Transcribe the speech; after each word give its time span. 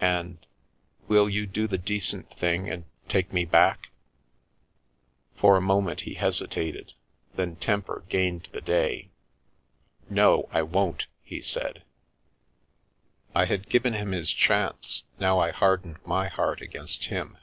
And— 0.00 0.44
will 1.06 1.28
you 1.28 1.46
do 1.46 1.68
the 1.68 1.78
decent 1.78 2.36
thing 2.36 2.68
and 2.68 2.84
take 3.08 3.32
me 3.32 3.44
back?" 3.44 3.92
For 5.40 5.56
a 5.56 5.60
moment 5.62 6.00
he 6.00 6.14
hesitated, 6.14 6.94
then 7.36 7.54
temper 7.54 8.04
gained 8.08 8.48
the 8.50 8.60
day." 8.60 9.12
No, 10.20 10.48
I 10.50 10.62
won't," 10.62 11.06
he 11.22 11.40
said. 11.40 11.84
I 13.36 13.44
had 13.44 13.68
given 13.68 13.92
him 13.94 14.10
his 14.10 14.32
chance, 14.32 15.04
now 15.20 15.38
I 15.38 15.52
hardened 15.52 16.00
my 16.04 16.26
heart 16.26 16.60
against 16.60 17.04
him. 17.04 17.38